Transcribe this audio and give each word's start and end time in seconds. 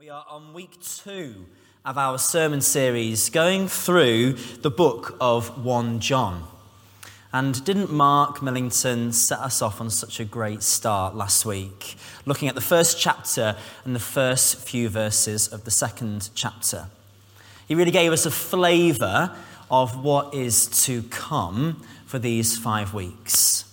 We 0.00 0.10
are 0.10 0.24
on 0.30 0.52
week 0.52 0.80
two 0.80 1.46
of 1.84 1.98
our 1.98 2.18
sermon 2.18 2.60
series 2.60 3.30
going 3.30 3.66
through 3.66 4.34
the 4.62 4.70
book 4.70 5.16
of 5.20 5.64
1 5.64 5.98
John. 5.98 6.44
And 7.32 7.64
didn't 7.64 7.90
Mark 7.90 8.40
Millington 8.40 9.10
set 9.10 9.40
us 9.40 9.60
off 9.60 9.80
on 9.80 9.90
such 9.90 10.20
a 10.20 10.24
great 10.24 10.62
start 10.62 11.16
last 11.16 11.44
week, 11.44 11.96
looking 12.26 12.48
at 12.48 12.54
the 12.54 12.60
first 12.60 13.00
chapter 13.00 13.56
and 13.84 13.92
the 13.92 13.98
first 13.98 14.58
few 14.58 14.88
verses 14.88 15.48
of 15.48 15.64
the 15.64 15.72
second 15.72 16.30
chapter? 16.32 16.86
He 17.66 17.74
really 17.74 17.90
gave 17.90 18.12
us 18.12 18.24
a 18.24 18.30
flavour 18.30 19.34
of 19.68 20.04
what 20.04 20.32
is 20.32 20.68
to 20.84 21.02
come 21.10 21.82
for 22.06 22.20
these 22.20 22.56
five 22.56 22.94
weeks. 22.94 23.64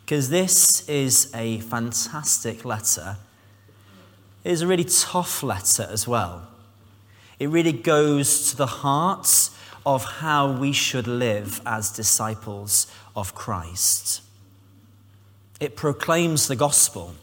Because 0.00 0.30
this 0.30 0.88
is 0.88 1.30
a 1.34 1.60
fantastic 1.60 2.64
letter 2.64 3.18
it 4.46 4.52
is 4.52 4.62
a 4.62 4.66
really 4.68 4.84
tough 4.84 5.42
letter 5.42 5.88
as 5.90 6.06
well. 6.06 6.46
It 7.40 7.48
really 7.48 7.72
goes 7.72 8.48
to 8.50 8.56
the 8.56 8.66
heart 8.66 9.50
of 9.84 10.04
how 10.04 10.52
we 10.52 10.70
should 10.70 11.08
live 11.08 11.60
as 11.66 11.90
disciples 11.90 12.86
of 13.16 13.34
Christ. 13.34 14.22
It 15.58 15.74
proclaims 15.74 16.46
the 16.46 16.54
gospel. 16.54 17.16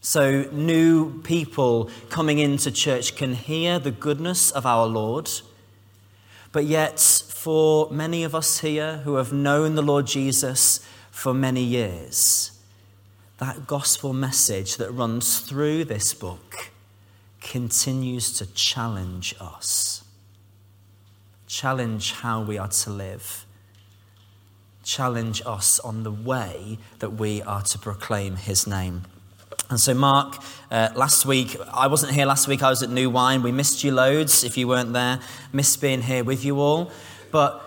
So, 0.00 0.44
new 0.52 1.20
people 1.22 1.90
coming 2.08 2.38
into 2.38 2.70
church 2.70 3.16
can 3.16 3.34
hear 3.34 3.80
the 3.80 3.90
goodness 3.90 4.52
of 4.52 4.64
our 4.66 4.86
Lord. 4.86 5.28
But 6.52 6.66
yet, 6.66 7.00
for 7.00 7.90
many 7.90 8.22
of 8.22 8.32
us 8.32 8.60
here 8.60 8.98
who 8.98 9.16
have 9.16 9.32
known 9.32 9.74
the 9.74 9.82
Lord 9.82 10.06
Jesus 10.06 10.86
for 11.10 11.34
many 11.34 11.64
years, 11.64 12.52
that 13.44 13.66
gospel 13.66 14.14
message 14.14 14.78
that 14.78 14.90
runs 14.90 15.40
through 15.40 15.84
this 15.84 16.14
book 16.14 16.70
continues 17.42 18.32
to 18.32 18.46
challenge 18.54 19.34
us, 19.38 20.02
challenge 21.46 22.12
how 22.12 22.42
we 22.42 22.56
are 22.56 22.68
to 22.68 22.88
live, 22.88 23.44
challenge 24.82 25.42
us 25.44 25.78
on 25.80 26.04
the 26.04 26.10
way 26.10 26.78
that 27.00 27.10
we 27.10 27.42
are 27.42 27.60
to 27.60 27.78
proclaim 27.78 28.36
his 28.36 28.66
name. 28.66 29.02
And 29.68 29.78
so, 29.78 29.92
Mark, 29.92 30.38
uh, 30.70 30.88
last 30.96 31.26
week, 31.26 31.54
I 31.70 31.86
wasn't 31.86 32.12
here 32.12 32.24
last 32.24 32.48
week, 32.48 32.62
I 32.62 32.70
was 32.70 32.82
at 32.82 32.88
New 32.88 33.10
Wine. 33.10 33.42
We 33.42 33.52
missed 33.52 33.84
you 33.84 33.92
loads 33.92 34.42
if 34.42 34.56
you 34.56 34.66
weren't 34.68 34.94
there, 34.94 35.20
missed 35.52 35.82
being 35.82 36.00
here 36.00 36.24
with 36.24 36.46
you 36.46 36.60
all. 36.60 36.90
But 37.30 37.60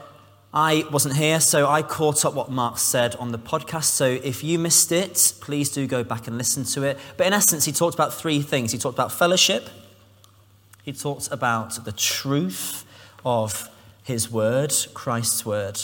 I 0.60 0.86
wasn't 0.92 1.16
here, 1.16 1.40
so 1.40 1.70
I 1.70 1.84
caught 1.84 2.26
up 2.26 2.34
what 2.34 2.50
Mark 2.50 2.80
said 2.80 3.16
on 3.18 3.32
the 3.32 3.38
podcast. 3.38 3.84
So 3.84 4.06
if 4.06 4.44
you 4.44 4.58
missed 4.58 4.92
it, 4.92 5.34
please 5.40 5.70
do 5.70 5.86
go 5.86 6.04
back 6.04 6.26
and 6.26 6.36
listen 6.36 6.64
to 6.64 6.82
it. 6.82 6.98
But 7.16 7.28
in 7.28 7.34
essence, 7.34 7.64
he 7.66 7.72
talked 7.72 7.94
about 7.94 8.12
three 8.12 8.42
things. 8.42 8.72
He 8.72 8.80
talked 8.80 8.96
about 8.96 9.12
fellowship, 9.12 9.70
he 10.82 10.94
talked 10.94 11.30
about 11.32 11.86
the 11.86 11.92
truth 11.92 12.86
of 13.24 13.70
his 14.02 14.32
word, 14.32 14.74
Christ's 14.96 15.46
word, 15.46 15.80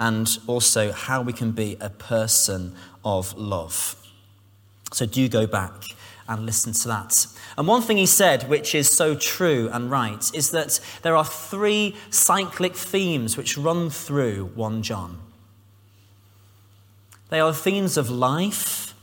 and 0.00 0.28
also 0.48 0.90
how 0.90 1.22
we 1.22 1.32
can 1.32 1.52
be 1.52 1.76
a 1.80 1.90
person 1.90 2.74
of 3.04 3.38
love. 3.38 3.94
So 4.92 5.06
do 5.06 5.28
go 5.28 5.46
back 5.46 5.84
and 6.30 6.46
listen 6.46 6.72
to 6.72 6.88
that. 6.88 7.26
And 7.58 7.66
one 7.66 7.82
thing 7.82 7.98
he 7.98 8.06
said, 8.06 8.48
which 8.48 8.74
is 8.74 8.88
so 8.88 9.14
true 9.14 9.68
and 9.72 9.90
right, 9.90 10.30
is 10.32 10.52
that 10.52 10.80
there 11.02 11.16
are 11.16 11.24
three 11.24 11.96
cyclic 12.08 12.74
themes 12.76 13.36
which 13.36 13.58
run 13.58 13.90
through 13.90 14.52
1 14.54 14.82
John. 14.82 15.18
They 17.28 17.40
are 17.40 17.52
themes 17.52 17.96
of 17.96 18.08
life, 18.08 18.94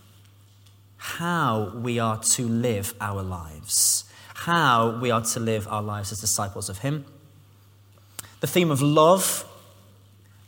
how 0.98 1.74
we 1.76 2.00
are 2.00 2.18
to 2.18 2.48
live 2.48 2.94
our 3.00 3.22
lives, 3.22 4.06
how 4.34 5.00
we 5.00 5.12
are 5.12 5.22
to 5.22 5.40
live 5.40 5.68
our 5.68 5.84
lives 5.84 6.12
as 6.12 6.20
disciples 6.20 6.70
of 6.70 6.80
Him. 6.80 7.06
The 8.40 8.48
theme 8.48 8.72
of 8.72 8.82
love, 8.82 9.46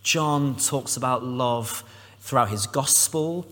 John 0.01 0.55
talks 0.55 0.95
about 0.95 1.23
love 1.23 1.83
throughout 2.19 2.49
his 2.49 2.67
gospel 2.67 3.47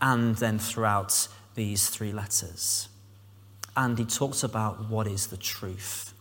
and 0.00 0.36
then 0.36 0.58
throughout 0.58 1.28
these 1.58 1.90
three 1.90 2.12
letters. 2.12 2.88
And 3.76 3.98
he 3.98 4.04
talks 4.04 4.44
about 4.44 4.88
what 4.88 5.08
is 5.08 5.26
the 5.26 5.36
truth. 5.36 6.14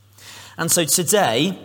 And 0.58 0.72
so 0.72 0.84
today, 0.84 1.56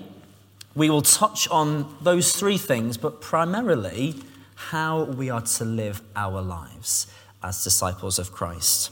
we 0.75 0.91
will 0.91 1.01
touch 1.01 1.49
on 1.49 1.97
those 2.03 2.37
three 2.37 2.59
things, 2.59 2.99
but 2.99 3.23
primarily 3.23 4.15
how 4.55 5.05
we 5.05 5.31
are 5.31 5.41
to 5.41 5.65
live 5.65 6.03
our 6.15 6.43
lives 6.43 7.07
as 7.43 7.65
disciples 7.65 8.19
of 8.19 8.31
Christ. 8.31 8.91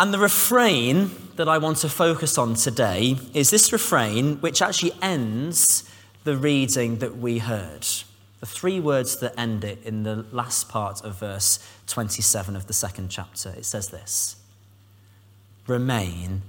And 0.00 0.12
the 0.12 0.18
refrain 0.18 1.10
that 1.36 1.48
I 1.48 1.58
want 1.58 1.78
to 1.78 1.88
focus 1.88 2.38
on 2.38 2.54
today 2.54 3.18
is 3.34 3.50
this 3.50 3.72
refrain, 3.72 4.40
which 4.40 4.60
actually 4.60 4.94
ends 5.00 5.88
the 6.24 6.36
reading 6.36 6.98
that 6.98 7.18
we 7.18 7.38
heard. 7.38 7.86
The 8.40 8.46
three 8.46 8.78
words 8.78 9.18
that 9.18 9.38
end 9.38 9.64
it 9.64 9.82
in 9.84 10.04
the 10.04 10.24
last 10.30 10.68
part 10.68 11.04
of 11.04 11.18
verse 11.18 11.58
27 11.88 12.54
of 12.54 12.66
the 12.66 12.72
second 12.72 13.08
chapter. 13.08 13.50
It 13.50 13.64
says 13.64 13.88
this 13.88 14.36
Remain 15.66 16.42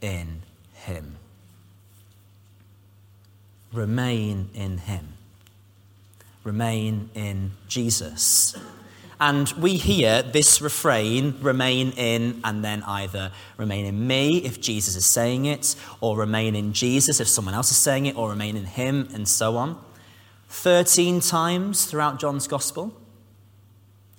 in 0.00 0.42
Him. 0.74 1.16
Remain 3.72 4.50
in 4.54 4.78
Him. 4.78 5.14
Remain 6.44 7.10
in 7.14 7.52
Jesus. 7.68 8.56
And 9.20 9.48
we 9.52 9.76
hear 9.76 10.22
this 10.22 10.60
refrain, 10.60 11.36
remain 11.40 11.92
in, 11.92 12.40
and 12.42 12.64
then 12.64 12.82
either 12.82 13.30
remain 13.56 13.86
in 13.86 14.06
me 14.06 14.38
if 14.38 14.60
Jesus 14.60 14.96
is 14.96 15.06
saying 15.06 15.44
it, 15.44 15.76
or 16.00 16.16
remain 16.16 16.56
in 16.56 16.72
Jesus 16.72 17.20
if 17.20 17.28
someone 17.28 17.54
else 17.54 17.70
is 17.70 17.76
saying 17.76 18.06
it, 18.06 18.16
or 18.16 18.30
remain 18.30 18.56
in 18.56 18.64
Him, 18.64 19.08
and 19.14 19.28
so 19.28 19.56
on. 19.56 19.78
13 20.52 21.20
times 21.20 21.86
throughout 21.86 22.20
John's 22.20 22.46
Gospel, 22.46 22.92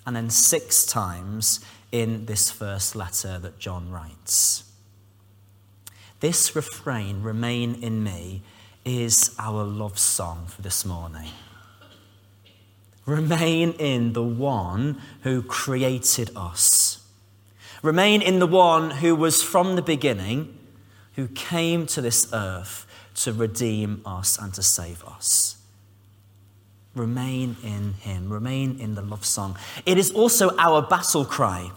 and 0.05 0.15
then 0.15 0.31
six 0.31 0.83
times 0.83 1.59
in 1.91 2.25
this 2.25 2.49
first 2.49 2.95
letter 2.95 3.37
that 3.37 3.59
John 3.59 3.91
writes. 3.91 4.63
This 6.21 6.55
refrain, 6.55 7.21
remain 7.21 7.75
in 7.83 8.03
me, 8.03 8.41
is 8.83 9.35
our 9.37 9.63
love 9.63 9.99
song 9.99 10.47
for 10.47 10.63
this 10.63 10.83
morning. 10.83 11.29
Remain 13.05 13.73
in 13.73 14.13
the 14.13 14.23
one 14.23 14.99
who 15.21 15.43
created 15.43 16.31
us. 16.35 17.07
Remain 17.83 18.23
in 18.23 18.39
the 18.39 18.47
one 18.47 18.89
who 18.89 19.15
was 19.15 19.43
from 19.43 19.75
the 19.75 19.81
beginning, 19.83 20.57
who 21.15 21.27
came 21.27 21.85
to 21.87 22.01
this 22.01 22.27
earth 22.33 22.87
to 23.17 23.31
redeem 23.31 24.01
us 24.03 24.39
and 24.39 24.51
to 24.55 24.63
save 24.63 25.05
us. 25.05 25.57
Remain 26.95 27.55
in 27.63 27.93
Him. 27.93 28.29
Remain 28.29 28.79
in 28.79 28.95
the 28.95 29.01
love 29.01 29.25
song. 29.25 29.57
It 29.85 29.97
is 29.97 30.11
also 30.11 30.55
our 30.57 30.81
battle 30.81 31.25
cry. 31.25 31.71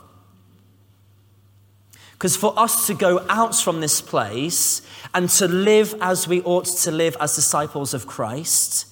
Because 2.13 2.37
for 2.37 2.59
us 2.59 2.87
to 2.87 2.95
go 2.95 3.25
out 3.29 3.55
from 3.55 3.81
this 3.81 4.01
place 4.01 4.83
and 5.15 5.29
to 5.31 5.49
live 5.49 5.95
as 6.01 6.27
we 6.27 6.43
ought 6.43 6.65
to 6.65 6.91
live 6.91 7.17
as 7.21 7.35
disciples 7.35 7.95
of 7.95 8.07
Christ, 8.07 8.87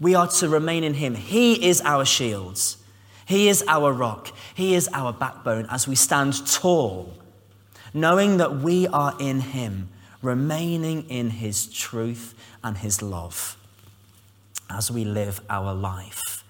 we 0.00 0.14
are 0.14 0.28
to 0.28 0.48
remain 0.48 0.84
in 0.84 0.94
Him. 0.94 1.14
He 1.14 1.68
is 1.68 1.80
our 1.82 2.04
shield, 2.04 2.60
He 3.26 3.48
is 3.48 3.64
our 3.68 3.92
rock, 3.92 4.32
He 4.54 4.74
is 4.74 4.88
our 4.92 5.12
backbone 5.12 5.66
as 5.70 5.86
we 5.86 5.94
stand 5.94 6.46
tall, 6.46 7.12
knowing 7.92 8.38
that 8.38 8.56
we 8.56 8.86
are 8.88 9.16
in 9.20 9.40
Him, 9.40 9.90
remaining 10.22 11.08
in 11.08 11.30
His 11.30 11.66
truth 11.66 12.34
and 12.62 12.78
His 12.78 13.02
love 13.02 13.56
as 14.70 14.90
we 14.90 15.04
live 15.04 15.40
our 15.50 15.74
life 15.74 16.44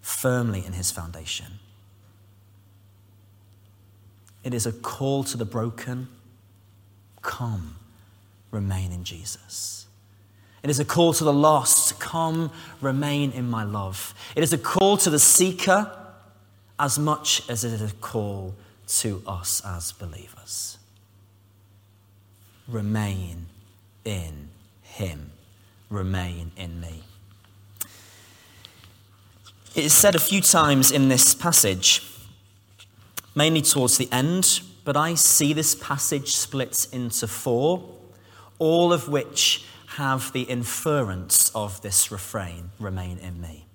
firmly 0.00 0.64
in 0.64 0.72
his 0.72 0.90
foundation. 0.90 1.58
It 4.44 4.54
is 4.54 4.66
a 4.66 4.72
call 4.72 5.24
to 5.24 5.36
the 5.36 5.44
broken 5.44 6.08
come, 7.20 7.76
remain 8.50 8.92
in 8.92 9.04
Jesus. 9.04 9.86
It 10.62 10.70
is 10.70 10.80
a 10.80 10.84
call 10.84 11.12
to 11.14 11.24
the 11.24 11.32
lost 11.32 12.00
come, 12.00 12.50
remain 12.80 13.30
in 13.32 13.48
my 13.48 13.64
love. 13.64 14.14
It 14.34 14.42
is 14.42 14.52
a 14.52 14.58
call 14.58 14.96
to 14.98 15.10
the 15.10 15.18
seeker 15.18 15.92
as 16.78 16.98
much 16.98 17.48
as 17.48 17.64
it 17.64 17.72
is 17.72 17.92
a 17.92 17.94
call 17.96 18.54
to 18.86 19.22
us 19.26 19.62
as 19.64 19.92
believers. 19.92 20.78
Remain 22.66 23.46
in 24.04 24.48
him, 24.82 25.32
remain 25.90 26.52
in 26.56 26.80
me. 26.80 27.02
It 29.78 29.84
is 29.84 29.92
said 29.92 30.16
a 30.16 30.18
few 30.18 30.40
times 30.40 30.90
in 30.90 31.08
this 31.08 31.36
passage, 31.36 32.04
mainly 33.36 33.62
towards 33.62 33.96
the 33.96 34.08
end, 34.10 34.60
but 34.82 34.96
I 34.96 35.14
see 35.14 35.52
this 35.52 35.76
passage 35.76 36.34
split 36.34 36.88
into 36.90 37.28
four, 37.28 37.88
all 38.58 38.92
of 38.92 39.08
which 39.08 39.64
have 39.90 40.32
the 40.32 40.42
inference 40.42 41.52
of 41.54 41.80
this 41.80 42.10
refrain 42.10 42.70
remain 42.80 43.18
in 43.18 43.40
me. 43.40 43.66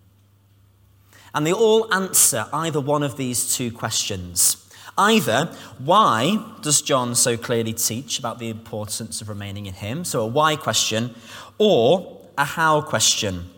And 1.33 1.47
they 1.47 1.53
all 1.53 1.91
answer 1.93 2.47
either 2.51 2.81
one 2.81 3.03
of 3.03 3.15
these 3.15 3.55
two 3.55 3.71
questions. 3.71 4.69
Either, 4.97 5.55
why 5.77 6.53
does 6.61 6.81
John 6.81 7.15
so 7.15 7.37
clearly 7.37 7.71
teach 7.71 8.19
about 8.19 8.39
the 8.39 8.49
importance 8.49 9.21
of 9.21 9.29
remaining 9.29 9.67
in 9.67 9.75
him? 9.75 10.03
So, 10.03 10.19
a 10.19 10.27
why 10.27 10.57
question, 10.57 11.15
or 11.57 12.19
a 12.37 12.43
how 12.43 12.81
question. 12.81 13.51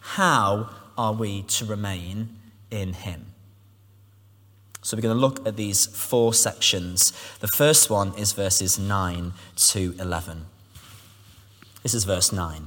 How 0.00 0.70
are 0.96 1.12
we 1.12 1.42
to 1.42 1.64
remain 1.64 2.36
in 2.70 2.92
him? 2.92 3.26
So, 4.82 4.96
we're 4.96 5.02
going 5.02 5.14
to 5.14 5.20
look 5.20 5.46
at 5.46 5.56
these 5.56 5.86
four 5.86 6.34
sections. 6.34 7.12
The 7.38 7.48
first 7.48 7.88
one 7.88 8.18
is 8.18 8.32
verses 8.32 8.78
9 8.78 9.32
to 9.56 9.94
11. 10.00 10.46
This 11.84 11.94
is 11.94 12.04
verse 12.04 12.32
9. 12.32 12.66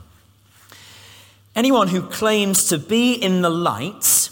Anyone 1.55 1.89
who 1.89 2.01
claims 2.01 2.65
to 2.69 2.77
be 2.77 3.13
in 3.13 3.41
the 3.41 3.49
light 3.49 4.29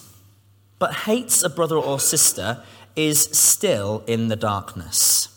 but 0.80 0.94
hates 0.94 1.44
a 1.44 1.50
brother 1.50 1.78
or 1.78 2.00
sister 2.00 2.62
is 2.96 3.22
still 3.22 4.04
in 4.08 4.28
the 4.28 4.36
darkness. 4.36 5.30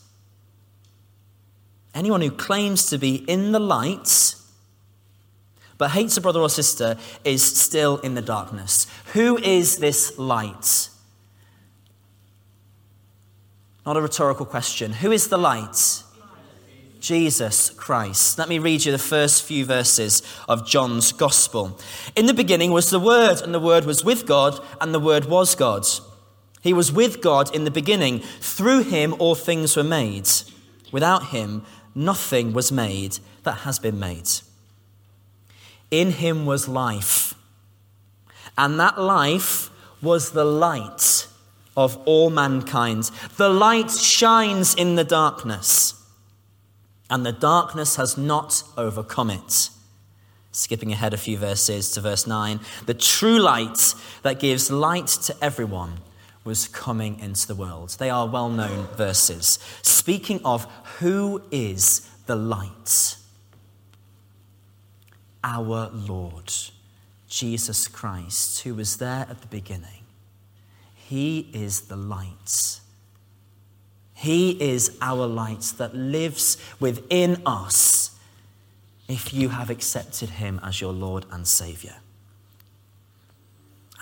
Anyone 1.95 2.21
who 2.21 2.31
claims 2.31 2.87
to 2.87 2.99
be 2.99 3.15
in 3.15 3.53
the 3.53 3.61
light 3.61 4.35
but 5.79 5.91
hates 5.91 6.17
a 6.17 6.21
brother 6.21 6.41
or 6.41 6.49
sister 6.49 6.97
is 7.25 7.43
still 7.43 7.99
in 7.99 8.15
the 8.15 8.23
darkness. 8.23 8.87
Who 9.13 9.39
is 9.39 9.79
this 9.79 10.19
light? 10.19 10.89
Not 13.85 13.97
a 13.97 14.01
rhetorical 14.01 14.47
question. 14.47 14.93
Who 14.95 15.13
is 15.13 15.29
the 15.29 15.39
light? 15.39 16.03
Jesus 16.99 17.71
Christ. 17.71 18.39
Let 18.39 18.49
me 18.49 18.59
read 18.59 18.85
you 18.85 18.91
the 18.91 18.99
first 18.99 19.45
few 19.45 19.65
verses 19.65 20.23
of 20.49 20.67
John's 20.67 21.13
Gospel. 21.13 21.79
In 22.17 22.27
the 22.27 22.35
beginning 22.35 22.73
was 22.73 22.91
the 22.91 22.99
Word, 22.99 23.41
and 23.43 23.55
the 23.55 23.61
Word 23.61 23.85
was 23.85 24.05
with 24.05 24.27
God, 24.27 24.59
and 24.81 24.93
the 24.93 24.99
Word 24.99 25.27
was 25.27 25.55
God. 25.55 25.87
He 26.63 26.73
was 26.73 26.91
with 26.91 27.21
God 27.21 27.55
in 27.55 27.63
the 27.63 27.71
beginning. 27.71 28.21
Through 28.41 28.85
him 28.85 29.15
all 29.21 29.37
things 29.37 29.77
were 29.77 29.85
made. 29.85 30.29
Without 30.91 31.29
him 31.29 31.65
nothing 31.95 32.53
was 32.53 32.73
made 32.73 33.19
that 33.45 33.59
has 33.59 33.79
been 33.79 34.01
made. 34.01 34.29
In 35.91 36.11
him 36.13 36.47
was 36.47 36.69
life, 36.69 37.35
and 38.59 38.79
that 38.81 39.01
life 39.01 39.71
was 40.03 40.33
the 40.33 40.45
light 40.45 41.27
of 41.77 41.97
all 42.07 42.31
mankind. 42.31 43.11
The 43.37 43.49
light 43.49 43.91
shines 43.91 44.75
in 44.75 44.97
the 44.97 45.05
darkness, 45.05 45.95
and 47.09 47.25
the 47.25 47.33
darkness 47.33 47.97
has 47.97 48.17
not 48.17 48.63
overcome 48.77 49.31
it. 49.31 49.71
Skipping 50.53 50.91
ahead 50.91 51.13
a 51.13 51.19
few 51.19 51.37
verses 51.37 51.91
to 51.93 52.01
verse 52.01 52.27
9. 52.27 52.61
The 52.87 52.95
true 52.95 53.39
light 53.39 53.95
that 54.23 54.41
gives 54.41 54.71
light 54.71 55.07
to 55.07 55.37
everyone 55.43 55.99
was 56.45 56.69
coming 56.69 57.19
into 57.21 57.47
the 57.47 57.55
world. 57.55 57.91
They 57.99 58.09
are 58.09 58.27
well 58.27 58.49
known 58.49 58.87
verses, 58.97 59.59
speaking 59.83 60.41
of 60.45 60.67
who 60.99 61.43
is 61.51 62.09
the 62.27 62.37
light. 62.37 63.17
Our 65.47 65.91
Lord, 65.93 66.53
Jesus 67.29 67.87
Christ, 67.87 68.63
who 68.63 68.75
was 68.75 68.97
there 68.97 69.27
at 69.31 69.41
the 69.41 69.47
beginning. 69.47 70.03
He 70.95 71.49
is 71.53 71.83
the 71.83 71.97
light. 71.97 72.81
He 74.13 74.61
is 74.61 74.99
our 75.01 75.27
light 75.27 75.73
that 75.79 75.95
lives 75.95 76.59
within 76.81 77.41
us 77.47 78.19
if 79.09 79.33
you 79.33 79.51
have 79.51 79.71
accepted 79.71 80.31
Him 80.31 80.59
as 80.65 80.81
your 80.81 80.93
Lord 80.93 81.27
and 81.31 81.47
Savior. 81.47 81.99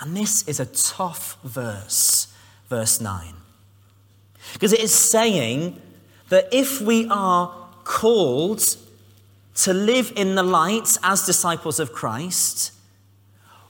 And 0.01 0.17
this 0.17 0.49
is 0.49 0.59
a 0.59 0.67
tough 0.67 1.37
verse 1.45 2.29
verse 2.71 3.01
9. 3.01 3.35
Because 4.53 4.73
it 4.73 4.81
is 4.81 4.95
saying 4.95 5.81
that 6.29 6.49
if 6.53 6.81
we 6.81 7.07
are 7.09 7.55
called 7.85 8.63
to 9.55 9.73
live 9.73 10.13
in 10.17 10.35
the 10.35 10.43
light 10.43 10.97
as 11.03 11.25
disciples 11.25 11.79
of 11.79 11.93
Christ, 11.93 12.73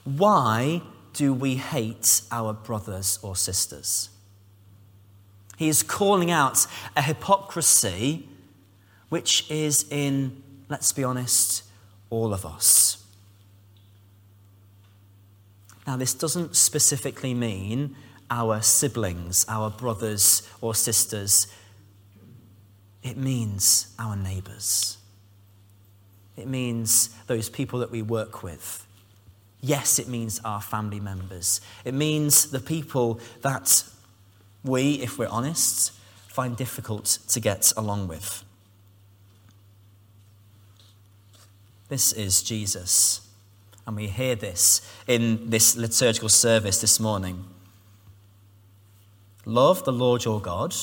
why 0.03 0.81
do 1.13 1.33
we 1.33 1.55
hate 1.55 2.21
our 2.31 2.53
brothers 2.53 3.19
or 3.21 3.35
sisters? 3.35 4.09
He 5.57 5.69
is 5.69 5.83
calling 5.83 6.31
out 6.31 6.67
a 6.95 7.01
hypocrisy 7.01 8.27
which 9.09 9.49
is 9.49 9.85
in, 9.89 10.43
let's 10.69 10.91
be 10.91 11.03
honest, 11.03 11.63
all 12.09 12.33
of 12.33 12.45
us. 12.45 13.03
Now, 15.87 15.97
this 15.97 16.13
doesn't 16.13 16.55
specifically 16.55 17.33
mean 17.33 17.95
our 18.29 18.61
siblings, 18.61 19.45
our 19.47 19.69
brothers 19.69 20.49
or 20.59 20.73
sisters. 20.73 21.47
It 23.03 23.17
means 23.17 23.93
our 23.99 24.15
neighbors. 24.15 24.97
It 26.37 26.47
means 26.47 27.09
those 27.27 27.49
people 27.49 27.79
that 27.79 27.91
we 27.91 28.01
work 28.01 28.43
with. 28.43 28.85
Yes, 29.61 29.99
it 29.99 30.07
means 30.07 30.39
our 30.43 30.61
family 30.61 30.99
members. 30.99 31.61
It 31.83 31.93
means 31.93 32.51
the 32.51 32.59
people 32.59 33.19
that 33.41 33.83
we, 34.63 34.95
if 34.95 35.17
we're 35.17 35.27
honest, 35.27 35.91
find 36.27 36.57
difficult 36.57 37.05
to 37.29 37.39
get 37.39 37.71
along 37.77 38.07
with. 38.07 38.43
This 41.87 42.11
is 42.13 42.43
Jesus. 42.43 43.21
And 43.87 43.95
we 43.95 44.07
hear 44.07 44.35
this 44.35 44.81
in 45.07 45.49
this 45.49 45.77
liturgical 45.77 46.29
service 46.29 46.81
this 46.81 46.99
morning. 46.99 47.45
Love 49.45 49.85
the 49.85 49.93
Lord 49.93 50.25
your 50.25 50.41
God 50.41 50.75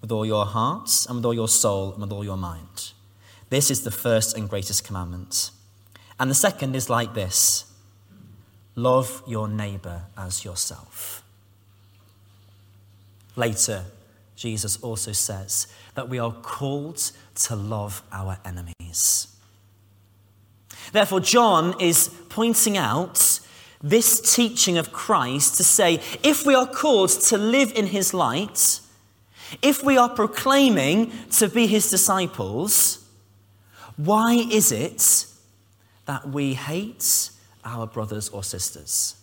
with 0.00 0.10
all 0.10 0.24
your 0.24 0.46
heart 0.46 1.06
and 1.06 1.16
with 1.16 1.26
all 1.26 1.34
your 1.34 1.48
soul 1.48 1.92
and 1.92 2.00
with 2.00 2.12
all 2.12 2.24
your 2.24 2.38
mind. 2.38 2.93
This 3.54 3.70
is 3.70 3.84
the 3.84 3.92
first 3.92 4.36
and 4.36 4.50
greatest 4.50 4.82
commandment. 4.82 5.52
And 6.18 6.28
the 6.28 6.34
second 6.34 6.74
is 6.74 6.90
like 6.90 7.14
this 7.14 7.66
love 8.74 9.22
your 9.28 9.46
neighbor 9.46 10.06
as 10.18 10.44
yourself. 10.44 11.22
Later, 13.36 13.84
Jesus 14.34 14.76
also 14.82 15.12
says 15.12 15.68
that 15.94 16.08
we 16.08 16.18
are 16.18 16.32
called 16.32 17.12
to 17.46 17.54
love 17.54 18.02
our 18.10 18.38
enemies. 18.44 19.28
Therefore, 20.90 21.20
John 21.20 21.80
is 21.80 22.08
pointing 22.30 22.76
out 22.76 23.38
this 23.80 24.34
teaching 24.34 24.78
of 24.78 24.92
Christ 24.92 25.58
to 25.58 25.62
say 25.62 26.00
if 26.24 26.44
we 26.44 26.56
are 26.56 26.66
called 26.66 27.10
to 27.28 27.38
live 27.38 27.70
in 27.76 27.86
his 27.86 28.12
light, 28.12 28.80
if 29.62 29.84
we 29.84 29.96
are 29.96 30.08
proclaiming 30.08 31.12
to 31.38 31.48
be 31.48 31.68
his 31.68 31.88
disciples, 31.88 33.03
why 33.96 34.34
is 34.34 34.72
it 34.72 35.26
that 36.06 36.28
we 36.28 36.54
hate 36.54 37.30
our 37.64 37.86
brothers 37.86 38.28
or 38.28 38.42
sisters? 38.42 39.16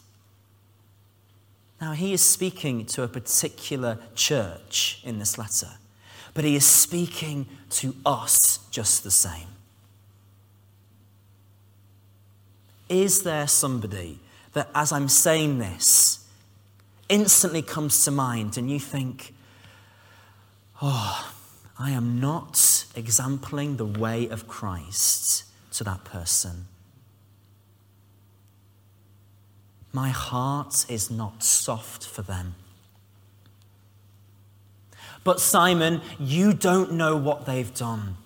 Now, 1.80 1.94
he 1.94 2.14
is 2.14 2.22
speaking 2.22 2.86
to 2.88 3.04
a 3.04 3.08
particular 3.08 3.98
church 4.16 5.02
in 5.04 5.20
this 5.20 5.38
letter, 5.38 5.72
but 6.34 6.44
he 6.44 6.56
is 6.56 6.66
speaking 6.66 7.48
to 7.72 7.96
us 8.06 8.60
just 8.70 9.04
the 9.04 9.12
same. 9.12 9.48
Is 12.88 13.24
there 13.24 13.48
somebody 13.48 14.20
that 14.54 14.70
as 14.76 14.92
I'm 14.92 15.08
saying 15.08 15.60
this, 15.60 16.26
instantly 17.10 17.62
comes 17.62 18.04
to 18.06 18.12
mind, 18.12 18.58
and 18.58 18.70
you 18.70 18.80
think, 18.80 19.34
oh, 20.82 21.34
I 21.80 21.92
am 21.92 22.20
not 22.20 22.81
exempling 22.96 23.78
the 23.78 23.86
way 23.86 24.28
of 24.28 24.48
Christ 24.48 25.46
to 25.74 25.84
that 25.84 26.04
person. 26.04 26.68
My 29.94 30.10
heart 30.10 30.86
is 30.90 31.12
not 31.12 31.44
soft 31.44 32.06
for 32.06 32.22
them. 32.22 32.56
But 35.24 35.40
Simon, 35.40 36.02
you 36.20 36.54
don't 36.54 36.94
know 36.94 37.16
what 37.16 37.46
they've 37.46 37.74
done. 37.74 38.18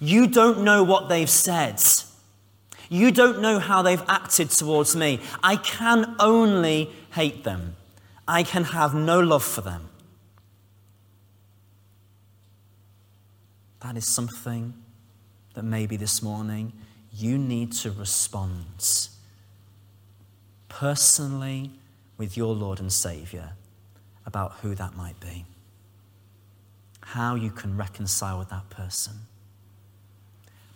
You 0.00 0.26
don't 0.26 0.62
know 0.62 0.82
what 0.82 1.08
they've 1.08 1.30
said. 1.30 1.80
You 2.90 3.10
don't 3.10 3.40
know 3.40 3.58
how 3.58 3.82
they've 3.82 4.02
acted 4.08 4.50
towards 4.50 4.94
me. 4.94 5.20
I 5.42 5.56
can 5.56 6.14
only 6.18 6.90
hate 7.12 7.44
them. 7.44 7.76
I 8.28 8.42
can 8.42 8.64
have 8.64 8.94
no 8.94 9.20
love 9.20 9.44
for 9.44 9.62
them. 9.62 9.88
That 13.84 13.98
is 13.98 14.06
something 14.06 14.72
that 15.52 15.62
maybe 15.62 15.98
this 15.98 16.22
morning 16.22 16.72
you 17.12 17.36
need 17.36 17.70
to 17.72 17.90
respond 17.90 19.08
personally 20.70 21.70
with 22.16 22.34
your 22.34 22.54
Lord 22.54 22.80
and 22.80 22.90
Savior 22.90 23.50
about 24.24 24.52
who 24.62 24.74
that 24.74 24.96
might 24.96 25.20
be. 25.20 25.44
How 27.02 27.34
you 27.34 27.50
can 27.50 27.76
reconcile 27.76 28.38
with 28.38 28.48
that 28.48 28.70
person 28.70 29.12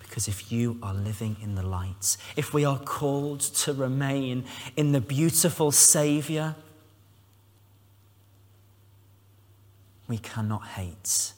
because 0.00 0.28
if 0.28 0.52
you 0.52 0.78
are 0.82 0.92
living 0.92 1.38
in 1.42 1.54
the 1.54 1.62
light, 1.62 2.18
if 2.36 2.52
we 2.52 2.66
are 2.66 2.78
called 2.78 3.40
to 3.40 3.72
remain 3.72 4.44
in 4.76 4.92
the 4.92 5.00
beautiful 5.00 5.72
Savior, 5.72 6.56
we 10.06 10.18
cannot 10.18 10.66
hate 10.66 11.32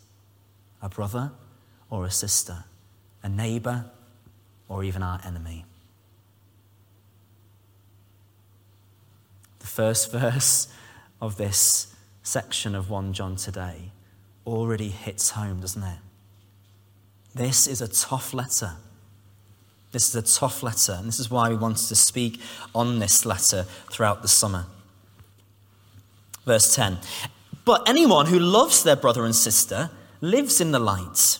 a 0.82 0.88
brother 0.88 1.30
or 1.90 2.06
a 2.06 2.10
sister, 2.10 2.64
a 3.22 3.28
neighbor, 3.28 3.84
or 4.68 4.84
even 4.84 5.02
our 5.02 5.20
enemy. 5.24 5.64
The 9.58 9.66
first 9.66 10.10
verse 10.12 10.68
of 11.20 11.36
this 11.36 11.94
section 12.22 12.74
of 12.74 12.88
1 12.88 13.12
John 13.12 13.36
today 13.36 13.90
already 14.46 14.88
hits 14.88 15.30
home, 15.30 15.60
doesn't 15.60 15.82
it? 15.82 15.98
This 17.34 17.66
is 17.66 17.80
a 17.80 17.88
tough 17.88 18.32
letter. 18.32 18.72
This 19.92 20.08
is 20.08 20.14
a 20.14 20.38
tough 20.38 20.62
letter, 20.62 20.96
and 20.98 21.08
this 21.08 21.18
is 21.18 21.30
why 21.30 21.48
we 21.48 21.56
wanted 21.56 21.88
to 21.88 21.96
speak 21.96 22.40
on 22.74 23.00
this 23.00 23.26
letter 23.26 23.64
throughout 23.90 24.22
the 24.22 24.28
summer. 24.28 24.66
Verse 26.44 26.74
10 26.74 26.98
But 27.64 27.88
anyone 27.88 28.26
who 28.26 28.38
loves 28.38 28.82
their 28.82 28.96
brother 28.96 29.24
and 29.24 29.34
sister 29.34 29.90
lives 30.20 30.60
in 30.60 30.70
the 30.70 30.78
light, 30.78 31.38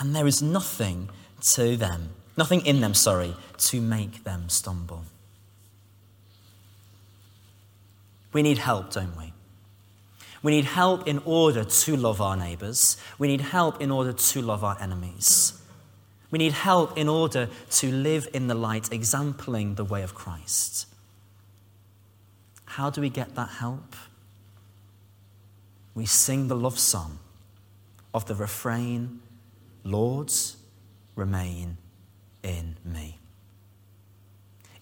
and 0.00 0.16
there 0.16 0.26
is 0.26 0.42
nothing 0.42 1.10
to 1.42 1.76
them, 1.76 2.08
nothing 2.36 2.64
in 2.64 2.80
them, 2.80 2.94
sorry, 2.94 3.36
to 3.58 3.80
make 3.80 4.24
them 4.24 4.48
stumble. 4.48 5.04
We 8.32 8.42
need 8.42 8.58
help, 8.58 8.92
don't 8.92 9.16
we? 9.16 9.32
We 10.42 10.52
need 10.52 10.64
help 10.64 11.06
in 11.06 11.18
order 11.26 11.64
to 11.64 11.96
love 11.96 12.20
our 12.20 12.36
neighbours. 12.36 12.96
We 13.18 13.28
need 13.28 13.42
help 13.42 13.80
in 13.82 13.90
order 13.90 14.14
to 14.14 14.42
love 14.42 14.64
our 14.64 14.76
enemies. 14.80 15.60
We 16.30 16.38
need 16.38 16.52
help 16.52 16.96
in 16.96 17.08
order 17.08 17.50
to 17.70 17.92
live 17.92 18.26
in 18.32 18.46
the 18.46 18.54
light, 18.54 18.90
exempling 18.92 19.74
the 19.74 19.84
way 19.84 20.02
of 20.02 20.14
Christ. 20.14 20.86
How 22.64 22.88
do 22.88 23.00
we 23.00 23.10
get 23.10 23.34
that 23.34 23.48
help? 23.48 23.96
We 25.94 26.06
sing 26.06 26.48
the 26.48 26.56
love 26.56 26.78
song 26.78 27.18
of 28.14 28.26
the 28.26 28.34
refrain, 28.34 29.20
Lords, 29.84 30.56
remain 31.14 31.76
in 32.42 32.76
me. 32.84 33.18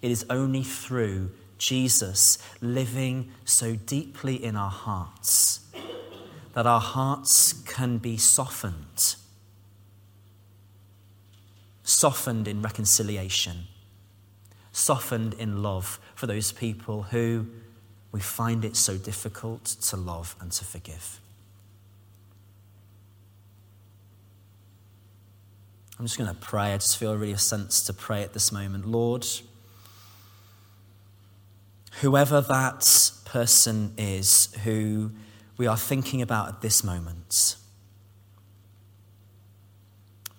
It 0.01 0.11
is 0.11 0.25
only 0.31 0.63
through 0.63 1.31
Jesus 1.59 2.39
living 2.61 3.33
so 3.45 3.75
deeply 3.75 4.43
in 4.43 4.57
our 4.57 4.71
hearts 4.71 5.61
that 6.55 6.67
our 6.67 6.81
hearts 6.81 7.53
can 7.53 7.99
be 7.99 8.17
softened. 8.17 9.17
Softened 11.83 12.47
in 12.49 12.63
reconciliation, 12.63 13.65
softened 14.73 15.35
in 15.35 15.63
love 15.63 16.01
for 16.15 16.27
those 16.27 16.53
people 16.53 17.05
who 17.05 17.47
we 18.13 18.21
find 18.21 18.65
it 18.65 18.77
so 18.77 18.97
difficult 18.97 19.65
to 19.65 19.97
love 19.97 20.37
and 20.41 20.53
to 20.53 20.65
forgive. 20.65 21.21
I'm 25.99 26.07
just 26.07 26.17
going 26.17 26.31
to 26.31 26.37
pray. 26.37 26.73
I 26.75 26.77
just 26.77 26.97
feel 26.97 27.17
really 27.17 27.33
a 27.33 27.39
sense 27.39 27.83
to 27.83 27.93
pray 27.93 28.23
at 28.23 28.33
this 28.33 28.53
moment. 28.53 28.87
Lord, 28.87 29.27
whoever 32.01 32.41
that 32.41 33.11
person 33.25 33.95
is 33.99 34.55
who 34.63 35.11
we 35.57 35.67
are 35.67 35.77
thinking 35.77 36.23
about 36.23 36.49
at 36.49 36.61
this 36.61 36.85
moment, 36.85 37.57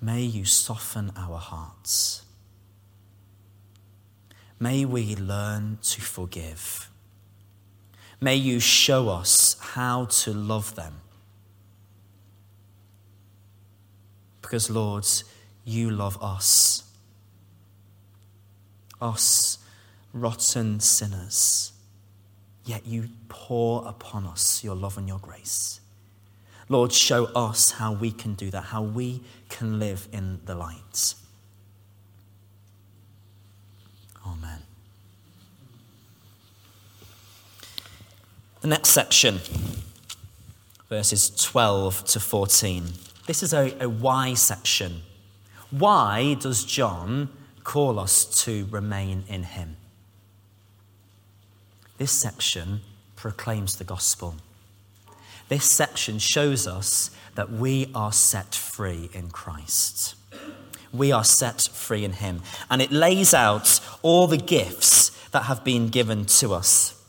may 0.01 0.21
you 0.21 0.45
soften 0.45 1.11
our 1.17 1.37
hearts. 1.37 2.23
May 4.61 4.85
we 4.85 5.15
learn 5.17 5.79
to 5.83 6.01
forgive. 6.01 6.89
May 8.21 8.35
you 8.35 8.61
show 8.61 9.09
us 9.09 9.57
how 9.59 10.05
to 10.05 10.33
love 10.33 10.75
them. 10.75 11.01
Because, 14.41 14.69
Lord, 14.69 15.05
you 15.65 15.89
love 15.89 16.21
us. 16.21 16.83
Us, 19.01 19.59
rotten 20.13 20.79
sinners. 20.79 21.71
Yet 22.65 22.85
you 22.85 23.09
pour 23.29 23.87
upon 23.87 24.25
us 24.27 24.63
your 24.63 24.75
love 24.75 24.97
and 24.97 25.07
your 25.07 25.19
grace. 25.19 25.79
Lord, 26.67 26.93
show 26.93 27.25
us 27.35 27.71
how 27.71 27.93
we 27.93 28.11
can 28.11 28.35
do 28.35 28.51
that, 28.51 28.65
how 28.65 28.83
we 28.83 29.21
can 29.49 29.79
live 29.79 30.07
in 30.11 30.39
the 30.45 30.53
light. 30.53 31.15
Amen. 34.25 34.59
The 38.61 38.67
next 38.67 38.89
section, 38.89 39.39
verses 40.89 41.31
12 41.31 42.05
to 42.05 42.19
14. 42.19 42.83
This 43.25 43.41
is 43.41 43.53
a, 43.53 43.75
a 43.79 43.89
why 43.89 44.35
section. 44.35 45.01
Why 45.71 46.35
does 46.35 46.63
John 46.63 47.29
call 47.63 47.99
us 47.99 48.25
to 48.45 48.67
remain 48.71 49.23
in 49.27 49.43
him? 49.43 49.77
This 51.97 52.11
section 52.11 52.81
proclaims 53.15 53.75
the 53.75 53.83
gospel. 53.83 54.35
This 55.49 55.65
section 55.65 56.19
shows 56.19 56.67
us 56.67 57.11
that 57.35 57.51
we 57.51 57.91
are 57.93 58.13
set 58.13 58.55
free 58.55 59.09
in 59.13 59.29
Christ. 59.29 60.15
We 60.93 61.11
are 61.11 61.23
set 61.23 61.61
free 61.61 62.03
in 62.03 62.13
Him. 62.13 62.41
And 62.69 62.81
it 62.81 62.91
lays 62.91 63.33
out 63.33 63.79
all 64.01 64.27
the 64.27 64.37
gifts 64.37 65.09
that 65.31 65.43
have 65.43 65.63
been 65.63 65.89
given 65.89 66.25
to 66.25 66.53
us. 66.53 67.01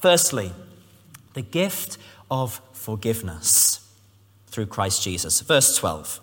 Firstly, 0.00 0.52
the 1.34 1.42
gift 1.42 1.98
of 2.30 2.60
forgiveness 2.72 3.88
through 4.48 4.66
Christ 4.66 5.02
Jesus. 5.02 5.40
Verse 5.40 5.76
12. 5.76 6.20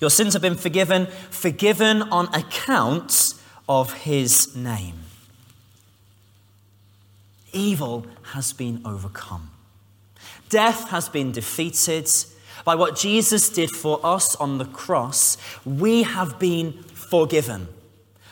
Your 0.00 0.10
sins 0.10 0.34
have 0.34 0.42
been 0.42 0.56
forgiven, 0.56 1.06
forgiven 1.30 2.02
on 2.02 2.32
account 2.34 3.34
of 3.68 3.92
his 3.92 4.54
name. 4.54 5.00
Evil 7.52 8.06
has 8.32 8.52
been 8.52 8.82
overcome. 8.84 9.50
Death 10.48 10.90
has 10.90 11.08
been 11.08 11.32
defeated. 11.32 12.08
By 12.64 12.74
what 12.74 12.96
Jesus 12.96 13.48
did 13.48 13.70
for 13.70 14.00
us 14.04 14.36
on 14.36 14.58
the 14.58 14.64
cross, 14.64 15.36
we 15.64 16.02
have 16.02 16.38
been 16.38 16.72
forgiven, 16.94 17.68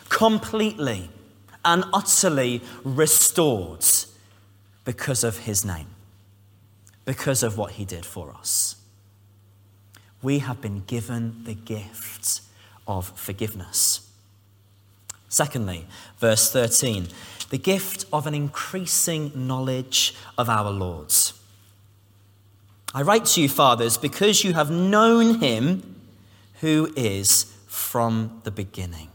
completely 0.09 1.09
and 1.65 1.85
utterly 1.93 2.61
restored 2.83 3.85
because 4.85 5.25
of 5.25 5.39
his 5.39 5.65
name, 5.65 5.87
because 7.05 7.43
of 7.43 7.57
what 7.57 7.73
he 7.73 7.85
did 7.85 8.05
for 8.05 8.33
us. 8.33 8.77
We 10.25 10.39
have 10.39 10.63
been 10.63 10.85
given 10.87 11.45
the 11.45 11.53
gift 11.53 12.41
of 12.89 13.09
forgiveness. 13.11 14.11
Secondly, 15.29 15.87
verse 16.19 16.51
13, 16.51 17.09
the 17.51 17.59
gift 17.59 18.07
of 18.11 18.27
an 18.27 18.33
increasing 18.35 19.33
knowledge 19.35 20.15
of 20.39 20.49
our 20.49 20.71
Lord's. 20.71 21.35
I 22.95 23.03
write 23.03 23.27
to 23.27 23.43
you, 23.43 23.51
fathers, 23.51 23.99
because 23.99 24.45
you 24.45 24.55
have 24.55 24.71
known 24.71 25.41
him 25.41 26.01
who 26.63 26.91
is 26.97 27.55
from 27.67 28.41
the 28.45 28.51
beginning. 28.51 29.09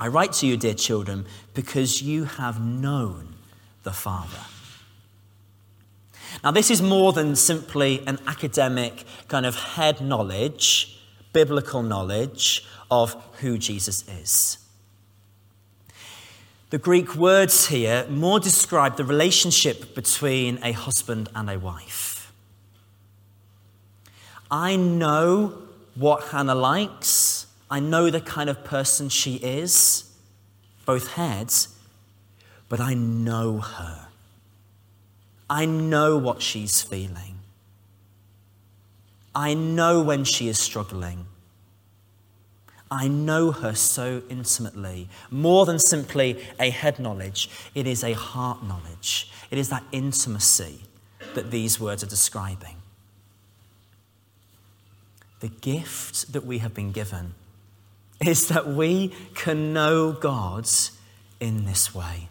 I 0.00 0.08
write 0.08 0.32
to 0.34 0.48
you, 0.48 0.56
dear 0.56 0.74
children, 0.74 1.26
because 1.54 2.02
you 2.02 2.24
have 2.24 2.60
known 2.60 3.36
the 3.84 3.92
Father. 3.92 4.40
Now, 6.42 6.50
this 6.50 6.70
is 6.70 6.80
more 6.80 7.12
than 7.12 7.36
simply 7.36 8.02
an 8.06 8.18
academic 8.26 9.04
kind 9.28 9.44
of 9.44 9.56
head 9.56 10.00
knowledge, 10.00 10.98
biblical 11.32 11.82
knowledge 11.82 12.64
of 12.90 13.14
who 13.40 13.58
Jesus 13.58 14.06
is. 14.08 14.58
The 16.70 16.78
Greek 16.78 17.16
words 17.16 17.66
here 17.66 18.06
more 18.08 18.38
describe 18.38 18.96
the 18.96 19.04
relationship 19.04 19.94
between 19.94 20.60
a 20.62 20.72
husband 20.72 21.28
and 21.34 21.50
a 21.50 21.58
wife. 21.58 22.32
I 24.50 24.76
know 24.76 25.62
what 25.94 26.28
Hannah 26.28 26.54
likes. 26.54 27.46
I 27.70 27.80
know 27.80 28.10
the 28.10 28.20
kind 28.20 28.48
of 28.48 28.64
person 28.64 29.08
she 29.08 29.36
is, 29.36 30.12
both 30.86 31.12
heads, 31.14 31.76
but 32.68 32.80
I 32.80 32.94
know 32.94 33.58
her. 33.58 34.09
I 35.50 35.66
know 35.66 36.16
what 36.16 36.40
she's 36.40 36.80
feeling. 36.80 37.40
I 39.34 39.52
know 39.52 40.00
when 40.00 40.22
she 40.22 40.48
is 40.48 40.60
struggling. 40.60 41.26
I 42.88 43.08
know 43.08 43.50
her 43.50 43.74
so 43.74 44.22
intimately. 44.28 45.08
More 45.30 45.66
than 45.66 45.80
simply 45.80 46.40
a 46.58 46.70
head 46.70 47.00
knowledge, 47.00 47.50
it 47.74 47.86
is 47.86 48.04
a 48.04 48.12
heart 48.12 48.64
knowledge. 48.64 49.30
It 49.50 49.58
is 49.58 49.68
that 49.70 49.82
intimacy 49.90 50.82
that 51.34 51.50
these 51.50 51.80
words 51.80 52.04
are 52.04 52.08
describing. 52.08 52.76
The 55.40 55.48
gift 55.48 56.32
that 56.32 56.44
we 56.44 56.58
have 56.58 56.74
been 56.74 56.92
given 56.92 57.34
is 58.24 58.48
that 58.48 58.68
we 58.68 59.14
can 59.34 59.72
know 59.72 60.12
God 60.12 60.68
in 61.40 61.64
this 61.64 61.94
way 61.94 62.29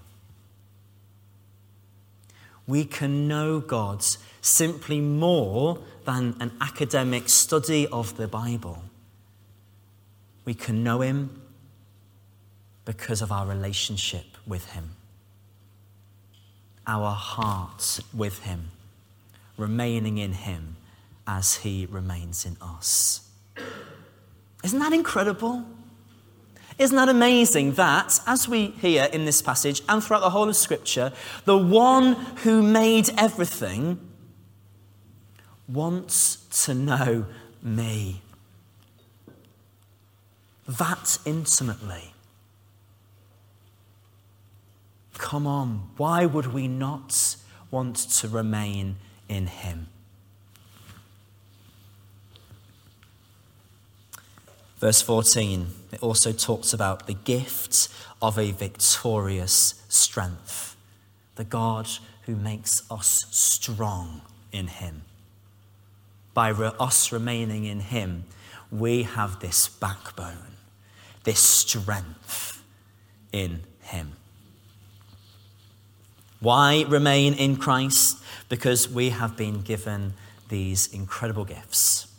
We 2.69 2.85
can 2.85 3.27
know 3.27 3.59
God 3.61 4.05
simply 4.41 5.01
more 5.01 5.79
than 6.05 6.35
an 6.39 6.51
academic 6.61 7.27
study 7.27 7.88
of 7.88 8.15
the 8.15 8.27
Bible. 8.27 8.83
We 10.45 10.53
can 10.53 10.83
know 10.83 11.01
Him 11.01 11.41
because 12.85 13.23
of 13.23 13.31
our 13.31 13.47
relationship 13.47 14.38
with 14.45 14.69
Him, 14.73 14.91
our 16.85 17.09
hearts 17.09 18.01
with 18.13 18.43
Him, 18.43 18.69
remaining 19.57 20.19
in 20.19 20.33
Him 20.33 20.75
as 21.25 21.55
He 21.55 21.88
remains 21.88 22.45
in 22.45 22.55
us. 22.61 23.27
Isn't 24.63 24.77
that 24.77 24.93
incredible? 24.93 25.65
Isn't 26.79 26.95
that 26.95 27.09
amazing 27.09 27.74
that, 27.74 28.21
as 28.25 28.48
we 28.48 28.67
hear 28.67 29.09
in 29.12 29.25
this 29.25 29.41
passage 29.41 29.81
and 29.89 30.01
throughout 30.01 30.21
the 30.21 30.29
whole 30.29 30.48
of 30.48 30.55
Scripture, 30.55 31.12
the 31.43 31.57
one 31.57 32.13
who 32.43 32.63
made 32.63 33.09
everything 33.17 34.00
wants 35.67 36.38
to 36.63 36.74
know 36.74 37.25
me 37.62 38.21
that 40.65 41.17
intimately? 41.25 42.13
Come 45.15 45.45
on, 45.45 45.89
why 45.98 46.25
would 46.25 46.53
we 46.53 46.69
not 46.69 47.36
want 47.71 47.98
to 47.98 48.29
remain 48.29 48.95
in 49.27 49.48
Him? 49.48 49.88
Verse 54.77 55.01
14, 55.01 55.67
it 55.91 56.03
also 56.03 56.31
talks 56.31 56.74
about 56.74 57.08
the 57.08 57.13
gift 57.13 57.89
of 58.22 58.38
a 58.38 58.51
victorious 58.51 59.81
strength, 59.89 60.75
the 61.36 61.43
God 61.43 61.88
who 62.24 62.36
makes 62.36 62.84
us 62.91 63.25
strong 63.31 64.22
in 64.51 64.67
Him. 64.67 65.03
By 66.34 66.50
re- 66.50 66.72
us 66.79 67.12
remaining 67.12 67.65
in 67.65 67.79
Him, 67.79 68.25
we 68.72 69.03
have 69.03 69.39
this 69.39 69.67
backbone, 69.67 70.55
this 71.24 71.39
strength 71.39 72.63
in 73.31 73.62
Him. 73.81 74.13
Why 76.39 76.86
remain 76.88 77.34
in 77.34 77.58
Christ? 77.58 78.24
Because 78.48 78.88
we 78.88 79.10
have 79.10 79.36
been 79.36 79.62
given 79.62 80.13
these 80.50 80.93
incredible 80.93 81.46
gifts 81.46 82.10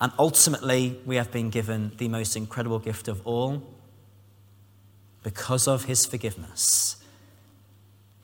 and 0.00 0.12
ultimately, 0.18 1.00
we 1.06 1.16
have 1.16 1.30
been 1.30 1.50
given 1.50 1.92
the 1.96 2.08
most 2.08 2.36
incredible 2.36 2.78
gift 2.78 3.08
of 3.08 3.26
all 3.26 3.62
because 5.22 5.66
of 5.66 5.84
his 5.84 6.04
forgiveness, 6.04 6.96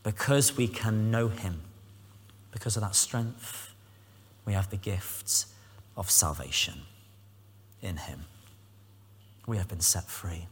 because 0.02 0.56
we 0.56 0.68
can 0.68 1.10
know 1.10 1.28
him, 1.28 1.62
because 2.50 2.76
of 2.76 2.82
that 2.82 2.94
strength, 2.94 3.74
we 4.44 4.52
have 4.52 4.70
the 4.70 4.76
gift 4.76 5.46
of 5.96 6.10
salvation 6.10 6.82
in 7.80 7.96
him. 7.96 8.24
We 9.46 9.56
have 9.56 9.68
been 9.68 9.80
set 9.80 10.04
free. 10.04 10.46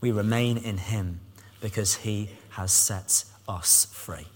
We 0.00 0.12
remain 0.12 0.58
in 0.58 0.78
him 0.78 1.20
because 1.60 1.96
he 1.96 2.30
has 2.50 2.72
set 2.72 3.24
us 3.48 3.86
free. 3.92 4.26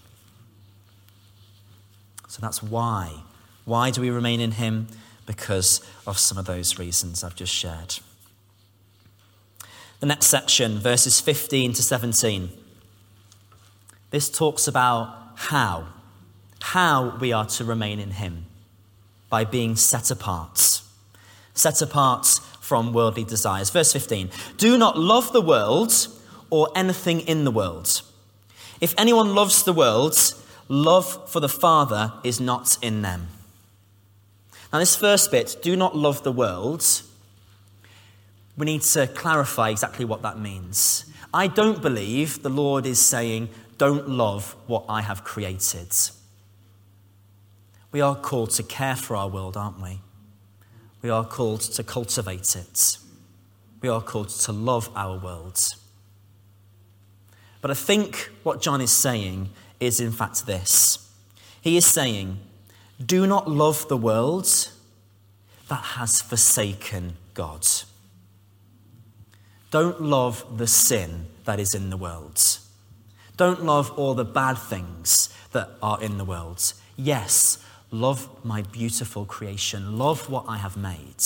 So 2.27 2.39
that's 2.41 2.63
why 2.63 3.11
why 3.71 3.89
do 3.89 4.01
we 4.01 4.09
remain 4.09 4.41
in 4.41 4.51
Him? 4.51 4.87
Because 5.25 5.79
of 6.05 6.19
some 6.19 6.37
of 6.37 6.43
those 6.43 6.77
reasons 6.77 7.23
I've 7.23 7.37
just 7.37 7.53
shared. 7.53 7.99
The 10.01 10.07
next 10.07 10.25
section, 10.25 10.77
verses 10.77 11.21
15 11.21 11.71
to 11.73 11.81
17. 11.81 12.49
This 14.09 14.29
talks 14.29 14.67
about 14.67 15.15
how, 15.35 15.87
how 16.61 17.17
we 17.21 17.31
are 17.31 17.45
to 17.45 17.63
remain 17.63 18.01
in 18.01 18.11
Him 18.11 18.45
by 19.29 19.45
being 19.45 19.77
set 19.77 20.11
apart. 20.11 20.81
Set 21.53 21.81
apart 21.81 22.25
from 22.59 22.91
worldly 22.91 23.23
desires. 23.23 23.69
Verse 23.69 23.93
15 23.93 24.31
Do 24.57 24.77
not 24.77 24.99
love 24.99 25.31
the 25.31 25.41
world 25.41 26.09
or 26.49 26.67
anything 26.75 27.21
in 27.21 27.45
the 27.45 27.51
world. 27.51 28.01
If 28.81 28.93
anyone 28.97 29.33
loves 29.33 29.63
the 29.63 29.71
world, 29.71 30.17
love 30.67 31.31
for 31.31 31.39
the 31.39 31.47
Father 31.47 32.11
is 32.25 32.41
not 32.41 32.77
in 32.81 33.01
them. 33.01 33.29
Now, 34.71 34.79
this 34.79 34.95
first 34.95 35.31
bit, 35.31 35.57
do 35.61 35.75
not 35.75 35.97
love 35.97 36.23
the 36.23 36.31
world, 36.31 36.85
we 38.57 38.65
need 38.65 38.81
to 38.81 39.07
clarify 39.07 39.69
exactly 39.69 40.05
what 40.05 40.21
that 40.21 40.39
means. 40.39 41.05
I 41.33 41.47
don't 41.47 41.81
believe 41.81 42.43
the 42.43 42.49
Lord 42.49 42.85
is 42.85 42.99
saying, 42.99 43.49
don't 43.77 44.09
love 44.09 44.55
what 44.67 44.85
I 44.87 45.01
have 45.01 45.23
created. 45.23 45.91
We 47.91 48.01
are 48.01 48.15
called 48.15 48.51
to 48.51 48.63
care 48.63 48.95
for 48.95 49.15
our 49.15 49.27
world, 49.27 49.57
aren't 49.57 49.81
we? 49.81 49.99
We 51.01 51.09
are 51.09 51.25
called 51.25 51.61
to 51.61 51.83
cultivate 51.83 52.55
it. 52.55 52.97
We 53.81 53.89
are 53.89 54.01
called 54.01 54.29
to 54.29 54.51
love 54.51 54.89
our 54.95 55.17
world. 55.17 55.59
But 57.61 57.71
I 57.71 57.73
think 57.73 58.29
what 58.43 58.61
John 58.61 58.81
is 58.81 58.91
saying 58.91 59.49
is, 59.79 59.99
in 59.99 60.11
fact, 60.11 60.45
this. 60.45 61.09
He 61.61 61.77
is 61.77 61.85
saying, 61.85 62.39
do 63.05 63.25
not 63.27 63.49
love 63.49 63.87
the 63.87 63.97
world 63.97 64.69
that 65.69 65.83
has 65.95 66.21
forsaken 66.21 67.17
God. 67.33 67.65
Don't 69.71 70.01
love 70.01 70.57
the 70.57 70.67
sin 70.67 71.27
that 71.45 71.59
is 71.59 71.73
in 71.73 71.89
the 71.89 71.97
world. 71.97 72.59
Don't 73.37 73.63
love 73.63 73.91
all 73.97 74.13
the 74.13 74.25
bad 74.25 74.57
things 74.57 75.29
that 75.53 75.69
are 75.81 76.01
in 76.01 76.17
the 76.17 76.25
world. 76.25 76.73
Yes, 76.97 77.57
love 77.89 78.29
my 78.43 78.61
beautiful 78.63 79.25
creation. 79.25 79.97
Love 79.97 80.29
what 80.29 80.45
I 80.47 80.57
have 80.57 80.75
made. 80.75 81.23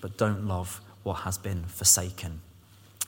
But 0.00 0.18
don't 0.18 0.46
love 0.46 0.80
what 1.02 1.20
has 1.20 1.38
been 1.38 1.64
forsaken. 1.64 2.42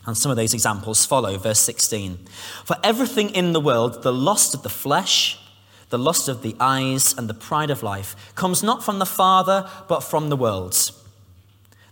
And 0.07 0.17
some 0.17 0.31
of 0.31 0.37
those 0.37 0.55
examples 0.55 1.05
follow, 1.05 1.37
verse 1.39 1.61
16. 1.61 2.19
For 2.65 2.77
everything 2.83 3.31
in 3.31 3.53
the 3.53 3.61
world, 3.61 4.03
the 4.03 4.13
lust 4.13 4.55
of 4.55 4.63
the 4.63 4.69
flesh, 4.69 5.39
the 5.91 5.99
lust 5.99 6.29
of 6.29 6.43
the 6.43 6.57
eyes, 6.59 7.15
and 7.17 7.29
the 7.29 7.35
pride 7.35 7.71
of 7.71 7.83
life 7.83 8.35
comes 8.35 8.63
not 8.63 8.85
from 8.85 8.99
the 8.99 9.07
Father, 9.07 9.69
but 9.89 10.01
from 10.01 10.29
the 10.29 10.37
world. 10.37 10.91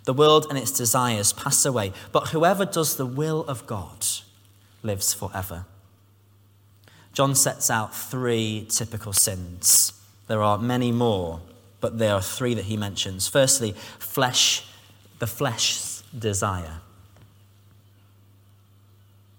The 0.04 0.12
world 0.12 0.46
and 0.48 0.58
its 0.58 0.72
desires 0.72 1.32
pass 1.32 1.64
away, 1.64 1.92
but 2.10 2.28
whoever 2.28 2.64
does 2.64 2.96
the 2.96 3.06
will 3.06 3.44
of 3.44 3.66
God 3.66 4.06
lives 4.82 5.14
forever. 5.14 5.64
John 7.12 7.34
sets 7.34 7.70
out 7.70 7.94
three 7.94 8.66
typical 8.68 9.12
sins. 9.12 9.92
There 10.26 10.42
are 10.42 10.58
many 10.58 10.90
more, 10.90 11.40
but 11.80 11.98
there 11.98 12.14
are 12.14 12.22
three 12.22 12.54
that 12.54 12.64
he 12.64 12.76
mentions. 12.76 13.28
Firstly, 13.28 13.74
flesh, 13.98 14.66
the 15.18 15.26
flesh's 15.26 16.02
desire. 16.18 16.80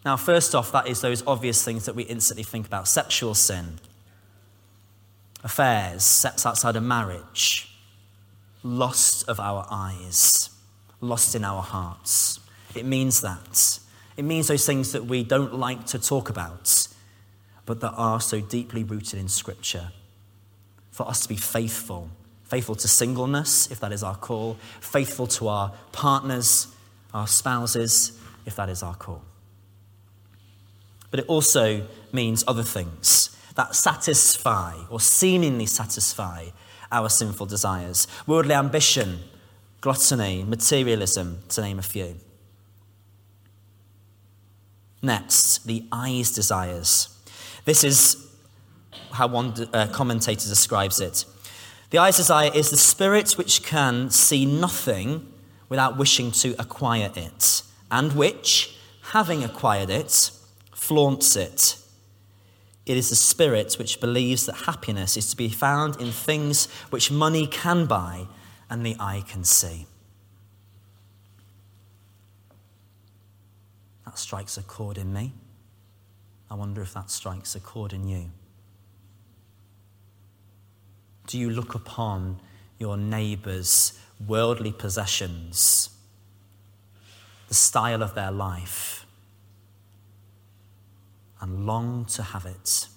Now, 0.06 0.18
first 0.18 0.54
off, 0.54 0.72
that 0.72 0.88
is 0.88 1.02
those 1.02 1.26
obvious 1.26 1.64
things 1.64 1.86
that 1.86 1.96
we 1.96 2.04
instantly 2.04 2.44
think 2.44 2.68
about 2.68 2.88
sexual 2.88 3.34
sin 3.34 3.80
affairs, 5.44 6.04
sex 6.04 6.46
outside 6.46 6.76
of 6.76 6.84
marriage, 6.84 7.70
lust 8.64 9.28
of 9.28 9.40
our 9.40 9.68
eyes, 9.70 10.50
lust 11.02 11.36
in 11.36 11.44
our 11.44 11.62
hearts. 11.62 12.40
It 12.76 12.86
means 12.86 13.22
that. 13.22 13.80
It 14.16 14.24
means 14.24 14.48
those 14.48 14.66
things 14.66 14.92
that 14.94 15.06
we 15.06 15.24
don't 15.24 15.56
like 15.56 15.86
to 15.88 16.00
talk 16.00 16.30
about, 16.30 16.88
but 17.66 17.82
that 17.82 17.92
are 17.92 18.22
so 18.22 18.40
deeply 18.40 18.84
rooted 18.84 19.20
in 19.20 19.28
Scripture. 19.28 19.92
For 20.92 21.08
us 21.08 21.22
to 21.22 21.30
be 21.30 21.36
faithful, 21.36 22.10
faithful 22.44 22.76
to 22.76 22.88
singleness, 22.88 23.72
if 23.72 23.80
that 23.80 23.92
is 23.92 24.04
our 24.04 24.16
call, 24.16 24.58
faithful 24.80 25.28
to 25.28 25.48
our 25.48 25.74
partners, 25.92 26.68
our 27.14 27.28
spouses, 27.28 28.20
if 28.46 28.56
that 28.56 28.70
is 28.70 28.84
our 28.84 28.96
call. 28.96 29.24
But 31.12 31.20
it 31.20 31.26
also 31.28 31.86
means 32.12 32.44
other 32.48 32.64
things 32.64 33.36
that 33.56 33.76
satisfy 33.76 34.76
or 34.90 35.00
seemingly 35.00 35.66
satisfy 35.66 36.48
our 36.92 37.10
sinful 37.10 37.46
desires 37.46 38.08
worldly 38.28 38.54
ambition, 38.54 39.20
gluttony, 39.82 40.44
materialism, 40.44 41.40
to 41.50 41.62
name 41.62 41.80
a 41.80 41.84
few. 41.84 42.16
Next, 45.02 45.68
the 45.68 45.86
eye's 45.92 46.32
desires. 46.32 47.10
This 47.66 47.84
is 47.84 48.32
how 49.12 49.28
one 49.28 49.54
uh, 49.74 49.88
commentator 49.88 50.48
describes 50.48 51.00
it. 51.00 51.26
The 51.90 51.98
eye's 51.98 52.18
desire 52.18 52.52
is 52.54 52.72
the 52.72 52.78
spirit 52.78 53.34
which 53.34 53.64
can 53.64 54.10
see 54.10 54.46
nothing 54.46 55.32
without 55.70 55.98
wishing 55.98 56.32
to 56.32 56.56
acquire 56.58 57.12
it, 57.16 57.64
and 57.92 58.14
which, 58.14 58.78
having 59.12 59.44
acquired 59.44 59.90
it, 59.90 60.32
flaunts 60.74 61.36
it 61.36 61.83
it 62.86 62.98
is 62.98 63.10
the 63.10 63.16
spirit 63.16 63.76
which 63.76 64.02
believes 64.02 64.46
that 64.46 64.56
happiness 64.56 65.16
is 65.16 65.30
to 65.30 65.38
be 65.38 65.50
found 65.50 66.02
in 66.02 66.12
things 66.12 66.68
which 66.90 67.12
money 67.12 67.48
can 67.48 67.86
buy 67.86 68.28
and 68.70 68.86
the 68.86 68.96
eye 69.00 69.24
can 69.28 69.44
see. 69.44 69.88
That 74.06 74.20
strikes 74.20 74.58
a 74.58 74.64
chord 74.64 74.98
in 74.98 75.14
me. 75.14 75.34
I 76.52 76.56
wonder 76.56 76.82
if 76.82 76.94
that 76.94 77.10
strikes 77.10 77.56
a 77.56 77.60
chord 77.60 77.94
in 77.94 78.08
you. 78.08 78.30
Do 81.28 81.40
you 81.40 81.50
look 81.50 81.74
upon 81.74 82.40
your 82.78 82.98
neighbour's 82.98 83.98
worldly 84.28 84.72
possessions, 84.72 85.90
the 87.48 87.54
style 87.54 88.04
of 88.04 88.14
their 88.14 88.32
life, 88.32 89.03
and 91.44 91.66
long 91.66 92.06
to 92.06 92.24
have 92.24 92.46
it? 92.46 92.88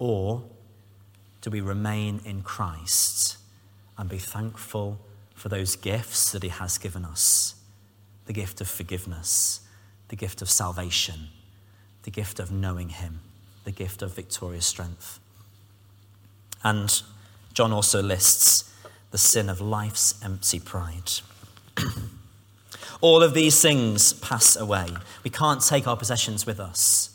Or 0.00 0.42
do 1.42 1.48
we 1.48 1.60
remain 1.60 2.20
in 2.24 2.42
Christ 2.42 3.36
and 3.96 4.10
be 4.10 4.18
thankful 4.18 4.98
for 5.32 5.48
those 5.48 5.76
gifts 5.76 6.32
that 6.32 6.42
He 6.42 6.48
has 6.48 6.76
given 6.76 7.04
us 7.04 7.54
the 8.26 8.32
gift 8.32 8.60
of 8.60 8.68
forgiveness, 8.68 9.60
the 10.08 10.16
gift 10.16 10.42
of 10.42 10.50
salvation, 10.50 11.28
the 12.02 12.10
gift 12.10 12.40
of 12.40 12.50
knowing 12.50 12.88
Him, 12.88 13.20
the 13.62 13.70
gift 13.70 14.02
of 14.02 14.12
victorious 14.12 14.66
strength? 14.66 15.20
And 16.64 17.00
John 17.54 17.72
also 17.72 18.02
lists 18.02 18.74
the 19.12 19.18
sin 19.18 19.48
of 19.48 19.60
life's 19.60 20.20
empty 20.24 20.58
pride. 20.58 21.12
All 23.00 23.22
of 23.22 23.34
these 23.34 23.60
things 23.60 24.12
pass 24.14 24.56
away. 24.56 24.88
We 25.24 25.30
can't 25.30 25.62
take 25.62 25.86
our 25.86 25.96
possessions 25.96 26.46
with 26.46 26.60
us. 26.60 27.10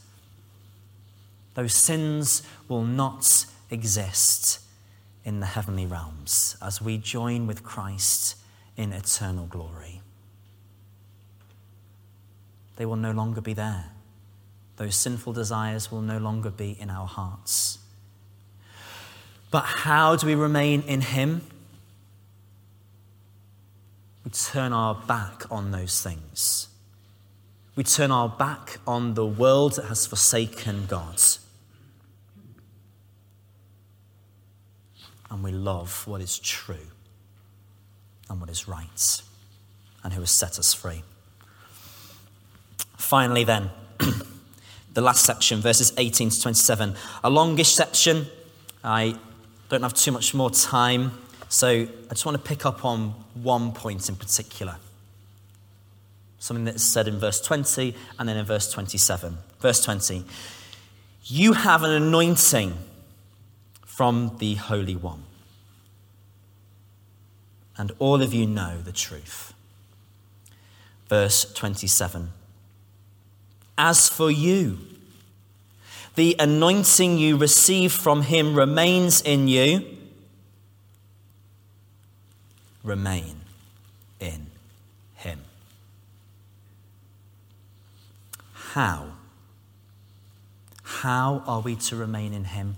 Those 1.54 1.73
sins 1.73 2.43
will 2.67 2.84
not 2.84 3.45
exist 3.69 4.60
in 5.23 5.39
the 5.39 5.45
heavenly 5.45 5.86
realms 5.86 6.56
as 6.62 6.82
we 6.82 6.97
join 6.97 7.47
with 7.47 7.63
Christ 7.63 8.36
in 8.78 8.93
eternal 8.93 9.47
glory. 9.47 10.01
They 12.75 12.86
will 12.86 12.97
no 12.97 13.12
longer 13.12 13.41
be 13.41 13.54
there. 13.54 13.91
Those 14.78 14.95
sinful 14.95 15.34
desires 15.34 15.91
will 15.91 16.01
no 16.01 16.17
longer 16.17 16.49
be 16.49 16.75
in 16.80 16.89
our 16.89 17.08
hearts. 17.08 17.80
But 19.49 19.63
how 19.63 20.17
do 20.17 20.28
we 20.28 20.36
remain 20.36 20.82
in 20.82 20.99
Him? 20.99 21.41
We 24.26 24.32
turn 24.32 24.74
our 24.74 24.96
back 24.96 25.44
on 25.52 25.72
those 25.72 26.02
things. 26.02 26.68
We 27.76 27.84
turn 27.84 28.10
our 28.10 28.28
back 28.28 28.80
on 28.88 29.14
the 29.14 29.26
world 29.26 29.76
that 29.76 29.86
has 29.86 30.08
forsaken 30.08 30.88
God. 30.88 31.22
And 35.30 35.44
we 35.44 35.52
love 35.52 36.08
what 36.08 36.22
is 36.22 36.40
true 36.40 36.88
and 38.30 38.42
what 38.42 38.50
is 38.50 38.68
right 38.68 39.22
and 40.04 40.14
who 40.14 40.22
has 40.22 40.32
set 40.32 40.58
us 40.58 40.74
free. 40.74 41.04
Finally, 42.98 43.44
then, 43.44 43.70
the 44.94 45.02
last 45.02 45.26
section, 45.26 45.60
verses 45.60 45.94
18 45.98 46.30
to 46.30 46.42
27, 46.42 46.96
a 47.24 47.30
longish 47.30 47.76
section. 47.76 48.26
I 48.84 49.20
don't 49.70 49.84
have 49.84 49.94
too 49.94 50.12
much 50.12 50.34
more 50.34 50.50
time, 50.50 51.12
so 51.56 51.70
I 51.70 52.10
just 52.10 52.26
want 52.26 52.36
to 52.36 52.44
pick 52.44 52.65
up 52.65 52.84
on 52.84 53.12
one 53.34 53.72
point 53.72 54.10
in 54.10 54.18
particular. 54.18 54.76
Something 56.38 56.65
that's 56.65 56.84
said 56.84 57.08
in 57.08 57.18
verse 57.18 57.39
20 57.39 57.96
and 58.20 58.28
then 58.28 58.36
in 58.36 58.46
verse 58.46 58.70
27. 58.70 59.38
Verse 59.62 59.82
20 59.82 60.26
You 61.24 61.54
have 61.54 61.84
an 61.84 61.91
anointing 61.91 62.74
from 63.86 64.36
the 64.39 64.56
Holy 64.56 64.98
One, 64.98 65.24
and 67.78 67.94
all 68.00 68.22
of 68.22 68.34
you 68.34 68.46
know 68.46 68.82
the 68.82 68.91
truth. 68.91 69.54
Verse 71.08 71.54
27 71.54 72.32
As 73.78 74.10
for 74.10 74.30
you, 74.30 74.78
the 76.15 76.36
anointing 76.38 77.18
you 77.18 77.38
receive 77.38 77.94
from 77.94 78.24
him 78.24 78.56
remains 78.56 79.22
in 79.22 79.48
you, 79.48 79.96
remain 82.86 83.41
in 84.19 84.48
him. 85.15 85.41
How? 88.54 89.08
How 90.84 91.43
are 91.48 91.62
we 91.62 91.76
to 91.78 91.95
remain 91.95 92.34
in 92.34 92.45
him? 92.45 92.78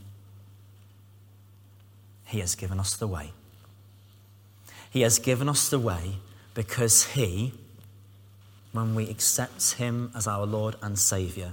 He 2.25 2.39
has 2.39 2.55
given 2.55 2.79
us 2.79 2.95
the 2.95 3.07
way. 3.07 3.33
He 4.89 5.01
has 5.01 5.19
given 5.19 5.49
us 5.49 5.69
the 5.69 5.79
way 5.79 6.17
because 6.53 7.05
he, 7.07 7.53
when 8.71 8.95
we 8.95 9.09
accept 9.09 9.73
him 9.73 10.11
as 10.15 10.27
our 10.27 10.45
Lord 10.45 10.75
and 10.81 10.97
Saviour, 10.97 11.51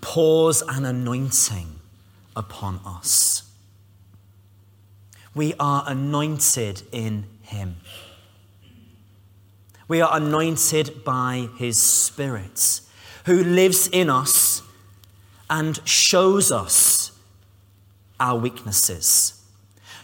pours 0.00 0.62
an 0.62 0.84
anointing 0.84 1.80
upon 2.34 2.80
us. 2.84 3.42
We 5.34 5.54
are 5.58 5.84
anointed 5.86 6.82
in 6.92 7.26
Him. 7.46 7.76
We 9.88 10.00
are 10.00 10.16
anointed 10.16 11.04
by 11.04 11.48
His 11.58 11.80
Spirit, 11.80 12.80
who 13.24 13.42
lives 13.42 13.88
in 13.88 14.10
us 14.10 14.62
and 15.48 15.80
shows 15.88 16.50
us 16.50 17.12
our 18.18 18.38
weaknesses, 18.38 19.42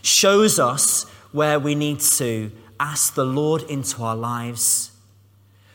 shows 0.03 0.59
us 0.59 1.05
where 1.33 1.59
we 1.59 1.75
need 1.75 2.01
to 2.01 2.53
ask 2.79 3.15
the 3.15 3.25
Lord 3.25 3.63
into 3.63 4.03
our 4.03 4.17
lives, 4.17 4.93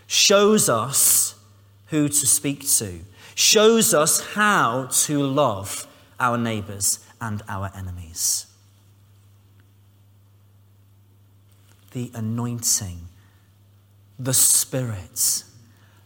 shows 0.07 0.69
us 0.69 1.35
who 1.87 2.07
to 2.07 2.27
speak 2.27 2.67
to, 2.67 2.99
shows 3.35 3.93
us 3.93 4.33
how 4.33 4.87
to 4.91 5.21
love 5.23 5.87
our 6.19 6.37
neighbours 6.37 6.99
and 7.21 7.41
our 7.47 7.71
enemies. 7.75 8.46
The 11.97 12.11
anointing, 12.13 13.07
the 14.19 14.35
Spirit, 14.35 15.43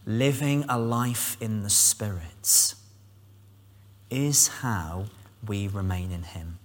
living 0.06 0.64
a 0.66 0.78
life 0.78 1.36
in 1.38 1.62
the 1.64 1.68
Spirit, 1.68 2.74
is 4.08 4.48
how 4.48 5.04
we 5.46 5.68
remain 5.68 6.10
in 6.10 6.22
Him. 6.22 6.58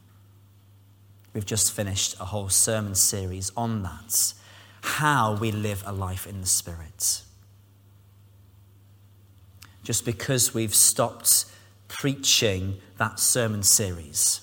We've 1.34 1.46
just 1.46 1.74
finished 1.74 2.16
a 2.22 2.24
whole 2.24 2.48
sermon 2.48 2.96
series 2.96 3.52
on 3.58 3.84
that 3.84 4.34
how 4.82 5.36
we 5.36 5.52
live 5.52 5.84
a 5.86 5.92
life 5.92 6.26
in 6.26 6.40
the 6.40 6.48
Spirit 6.48 7.24
just 9.84 10.06
because 10.06 10.54
we've 10.54 10.74
stopped 10.74 11.48
preaching 11.90 12.78
that 12.98 13.20
sermon 13.20 13.64
series. 13.64 14.40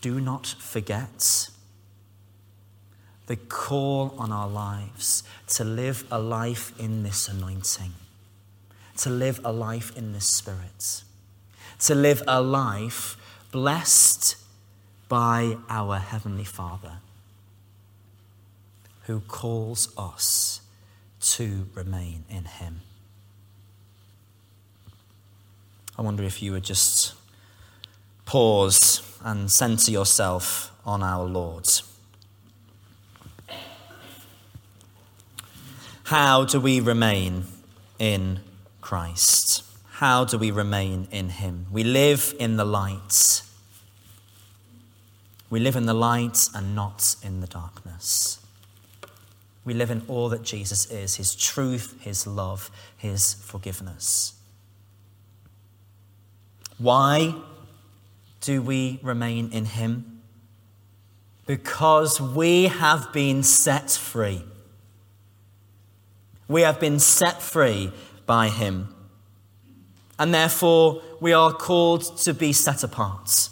Do 0.00 0.20
not 0.20 0.44
forget 0.58 1.50
the 3.30 3.36
call 3.36 4.12
on 4.18 4.32
our 4.32 4.48
lives 4.48 5.22
to 5.46 5.62
live 5.62 6.02
a 6.10 6.18
life 6.18 6.72
in 6.80 7.04
this 7.04 7.28
anointing, 7.28 7.92
to 8.96 9.08
live 9.08 9.38
a 9.44 9.52
life 9.52 9.96
in 9.96 10.12
this 10.12 10.26
spirit, 10.26 11.04
to 11.78 11.94
live 11.94 12.24
a 12.26 12.42
life 12.42 13.16
blessed 13.52 14.34
by 15.08 15.56
our 15.68 15.98
Heavenly 15.98 16.42
Father 16.42 16.94
who 19.02 19.20
calls 19.20 19.96
us 19.96 20.60
to 21.20 21.68
remain 21.72 22.24
in 22.28 22.46
Him. 22.46 22.80
I 25.96 26.02
wonder 26.02 26.24
if 26.24 26.42
you 26.42 26.50
would 26.50 26.64
just 26.64 27.14
pause 28.26 29.02
and 29.22 29.48
center 29.48 29.92
yourself 29.92 30.72
on 30.84 31.04
our 31.04 31.24
Lord. 31.24 31.68
How 36.10 36.44
do 36.44 36.58
we 36.58 36.80
remain 36.80 37.44
in 38.00 38.40
Christ? 38.80 39.62
How 39.90 40.24
do 40.24 40.38
we 40.38 40.50
remain 40.50 41.06
in 41.12 41.28
Him? 41.28 41.66
We 41.70 41.84
live 41.84 42.34
in 42.40 42.56
the 42.56 42.64
light. 42.64 43.42
We 45.50 45.60
live 45.60 45.76
in 45.76 45.86
the 45.86 45.94
light 45.94 46.48
and 46.52 46.74
not 46.74 47.14
in 47.22 47.40
the 47.40 47.46
darkness. 47.46 48.40
We 49.64 49.72
live 49.72 49.92
in 49.92 50.02
all 50.08 50.28
that 50.30 50.42
Jesus 50.42 50.90
is 50.90 51.14
His 51.14 51.36
truth, 51.36 51.96
His 52.00 52.26
love, 52.26 52.72
His 52.96 53.34
forgiveness. 53.34 54.32
Why 56.78 57.36
do 58.40 58.62
we 58.62 58.98
remain 59.00 59.52
in 59.52 59.64
Him? 59.64 60.22
Because 61.46 62.20
we 62.20 62.64
have 62.64 63.12
been 63.12 63.44
set 63.44 63.92
free. 63.92 64.42
We 66.50 66.62
have 66.62 66.80
been 66.80 66.98
set 66.98 67.40
free 67.40 67.92
by 68.26 68.48
Him. 68.48 68.92
And 70.18 70.34
therefore, 70.34 71.00
we 71.20 71.32
are 71.32 71.52
called 71.52 72.18
to 72.18 72.34
be 72.34 72.52
set 72.52 72.82
apart. 72.82 73.48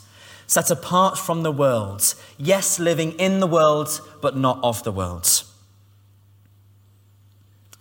Set 0.48 0.68
apart 0.68 1.16
from 1.16 1.44
the 1.44 1.52
world. 1.52 2.16
Yes, 2.38 2.80
living 2.80 3.12
in 3.12 3.38
the 3.38 3.46
world, 3.46 4.00
but 4.20 4.36
not 4.36 4.58
of 4.64 4.82
the 4.82 4.90
world. 4.90 5.44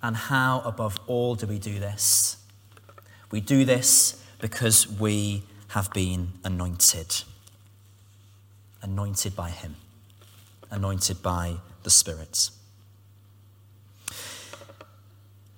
And 0.04 0.16
how, 0.16 0.62
above 0.64 1.00
all, 1.08 1.34
do 1.34 1.48
we 1.48 1.58
do 1.58 1.80
this? 1.80 2.38
We 3.32 3.42
do 3.42 3.66
this 3.66 4.24
because 4.40 4.88
we 4.88 5.42
have 5.70 5.92
been 5.94 6.34
anointed. 6.44 7.24
Anointed 8.84 9.36
by 9.36 9.50
Him, 9.50 9.78
anointed 10.70 11.24
by 11.24 11.56
the 11.82 11.90
Spirit. 11.90 12.52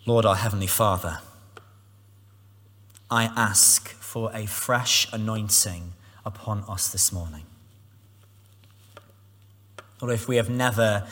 Lord, 0.09 0.25
our 0.25 0.37
Heavenly 0.37 0.65
Father, 0.65 1.19
I 3.11 3.25
ask 3.25 3.89
for 3.89 4.31
a 4.33 4.47
fresh 4.47 5.07
anointing 5.13 5.93
upon 6.25 6.63
us 6.67 6.91
this 6.91 7.11
morning. 7.11 7.43
Lord, 10.01 10.15
if 10.15 10.27
we 10.27 10.37
have 10.37 10.49
never 10.49 11.07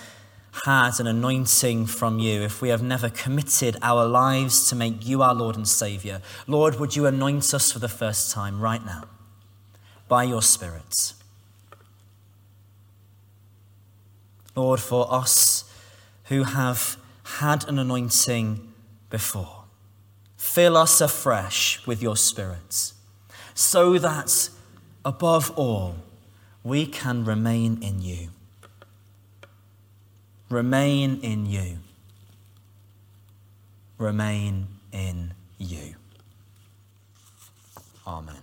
had 0.65 0.99
an 0.99 1.05
anointing 1.05 1.85
from 1.85 2.17
you, 2.17 2.41
if 2.41 2.59
we 2.59 2.69
have 2.69 2.81
never 2.81 3.07
committed 3.07 3.77
our 3.83 4.03
lives 4.03 4.67
to 4.69 4.75
make 4.75 5.05
you 5.05 5.21
our 5.21 5.35
Lord 5.35 5.55
and 5.55 5.67
Savior, 5.67 6.19
Lord, 6.47 6.79
would 6.79 6.95
you 6.95 7.05
anoint 7.05 7.53
us 7.53 7.71
for 7.71 7.77
the 7.77 7.87
first 7.87 8.31
time 8.31 8.59
right 8.59 8.83
now 8.83 9.03
by 10.07 10.23
your 10.23 10.41
Spirit? 10.41 11.13
Lord, 14.55 14.79
for 14.79 15.13
us 15.13 15.71
who 16.29 16.45
have 16.45 16.97
had 17.23 17.69
an 17.69 17.77
anointing 17.77 18.66
before, 19.09 19.63
fill 20.35 20.77
us 20.77 21.01
afresh 21.01 21.85
with 21.85 22.01
your 22.01 22.17
Spirit 22.17 22.93
so 23.53 23.97
that 23.97 24.49
above 25.03 25.51
all 25.51 25.95
we 26.63 26.85
can 26.85 27.25
remain 27.25 27.81
in 27.81 28.01
you 28.01 28.29
remain 30.49 31.19
in 31.21 31.45
you. 31.45 31.77
Remain 33.97 34.67
in 34.91 35.33
you. 35.57 35.95
Amen. 38.05 38.35